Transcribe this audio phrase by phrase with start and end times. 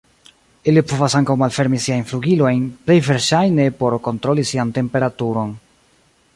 [0.71, 5.57] Ili povas ankaŭ malfermi siajn flugilojn, plej verŝajne por kontroli sian temperaturon.